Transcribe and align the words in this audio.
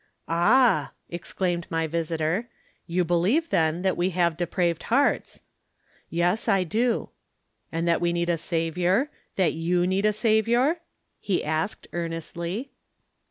"Ah!" 0.27 0.93
exclaimed 1.11 1.67
my 1.69 1.85
visitor," 1.85 2.49
you 2.87 3.05
believe, 3.05 3.51
then, 3.51 3.83
that 3.83 3.95
we 3.95 4.09
have 4.09 4.35
depraved 4.35 4.81
hearts?"" 4.89 5.43
Yes, 6.09 6.47
I 6.47 6.65
db."" 6.65 7.09
And 7.71 7.87
that 7.87 8.01
we 8.01 8.11
need 8.11 8.27
a 8.31 8.35
Saviour?— 8.39 9.11
that 9.35 9.53
you 9.53 9.85
need 9.85 10.07
a 10.07 10.11
Saviour?" 10.13 10.77
he 11.19 11.45
asked, 11.45 11.87
earnestly. 11.93 12.71